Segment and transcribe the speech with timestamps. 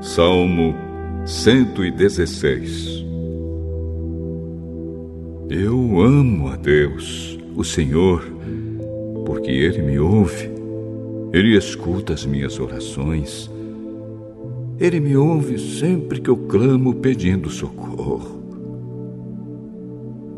[0.00, 0.76] Salmo
[1.26, 3.04] 116
[5.50, 8.22] Eu amo a Deus, o Senhor,
[9.26, 10.48] porque Ele me ouve,
[11.32, 13.50] Ele escuta as minhas orações,
[14.78, 18.40] Ele me ouve sempre que eu clamo pedindo socorro.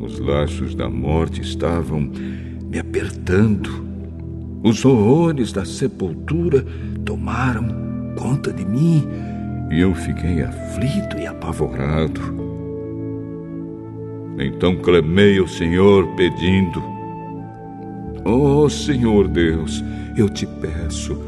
[0.01, 2.11] Os laços da morte estavam
[2.65, 3.69] me apertando,
[4.65, 6.65] os horrores da sepultura
[7.05, 7.69] tomaram
[8.17, 9.07] conta de mim
[9.71, 12.21] e eu fiquei aflito e apavorado.
[14.39, 16.83] Então clamei ao Senhor pedindo:
[18.25, 19.85] oh, Senhor Deus,
[20.17, 21.19] eu te peço,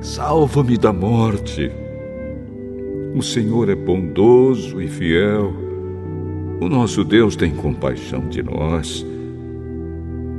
[0.00, 1.70] salva-me da morte.
[3.14, 5.52] O Senhor é bondoso e fiel.
[6.60, 9.04] O nosso Deus tem compaixão de nós.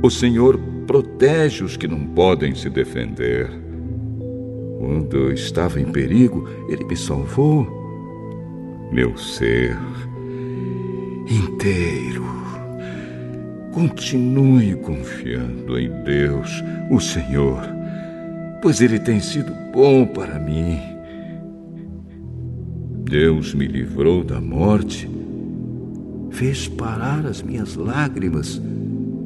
[0.02, 3.65] O Senhor protege os que não podem se defender.
[4.86, 7.66] Quando eu estava em perigo, ele me salvou.
[8.92, 9.76] Meu ser
[11.28, 12.24] inteiro.
[13.72, 17.60] Continue confiando em Deus, o Senhor,
[18.62, 20.78] pois Ele tem sido bom para mim.
[23.02, 25.10] Deus me livrou da morte,
[26.30, 28.62] fez parar as minhas lágrimas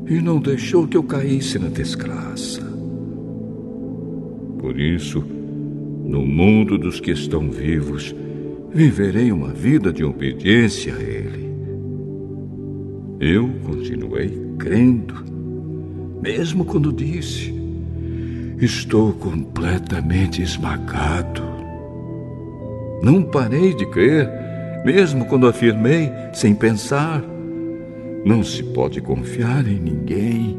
[0.08, 2.62] e não deixou que eu caísse na desgraça.
[4.58, 5.39] Por isso,
[6.04, 8.14] no mundo dos que estão vivos,
[8.72, 11.50] viverei uma vida de obediência a Ele.
[13.20, 15.14] Eu continuei crendo,
[16.22, 17.54] mesmo quando disse:
[18.58, 21.42] Estou completamente esmagado.
[23.02, 24.28] Não parei de crer,
[24.84, 27.22] mesmo quando afirmei, sem pensar:
[28.24, 30.58] Não se pode confiar em ninguém.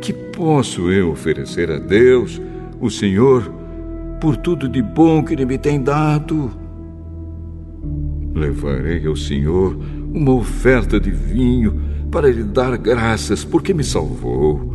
[0.00, 2.40] Que posso eu oferecer a Deus?
[2.84, 3.50] O Senhor
[4.20, 6.50] por tudo de bom que Ele me tem dado.
[8.34, 9.78] Levarei ao Senhor
[10.12, 11.80] uma oferta de vinho
[12.10, 14.74] para lhe dar graças porque me salvou.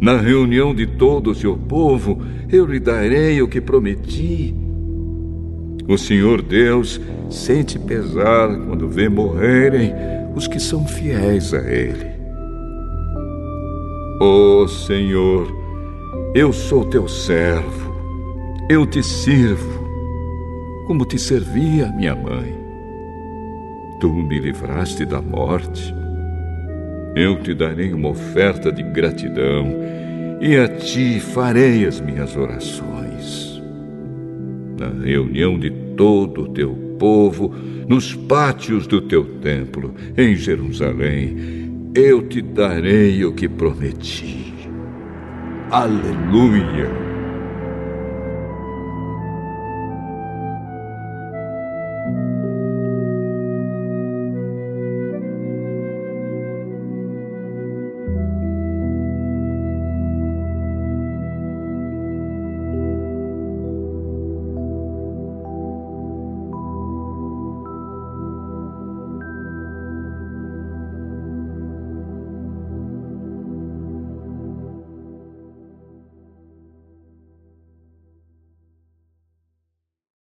[0.00, 4.56] Na reunião de todos e o povo, eu lhe darei o que prometi.
[5.86, 9.92] O Senhor Deus sente pesar quando vê morrerem
[10.34, 12.10] os que são fiéis a Ele.
[14.18, 15.61] Ó oh, Senhor,
[16.34, 17.92] eu sou teu servo,
[18.66, 19.82] eu te sirvo,
[20.86, 22.56] como te servia minha mãe.
[24.00, 25.94] Tu me livraste da morte.
[27.14, 29.74] Eu te darei uma oferta de gratidão
[30.40, 33.62] e a ti farei as minhas orações.
[34.78, 37.54] Na reunião de todo o teu povo,
[37.86, 44.51] nos pátios do teu templo, em Jerusalém, eu te darei o que prometi.
[45.72, 47.11] Aleluia!